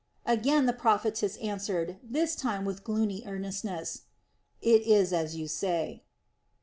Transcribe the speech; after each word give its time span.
Again 0.25 0.65
the 0.65 0.73
prophetess 0.73 1.37
answered, 1.37 1.97
this 2.01 2.35
time 2.35 2.65
with 2.65 2.83
gloomy 2.83 3.21
earnestness: 3.23 4.01
"It 4.59 4.81
is 4.81 5.13
as 5.13 5.35
you 5.35 5.47
say." 5.47 6.01